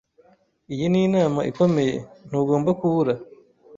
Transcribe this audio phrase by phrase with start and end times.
[0.73, 1.95] Iyi ni inama ikomeye.
[2.27, 3.13] Ntugomba kubura.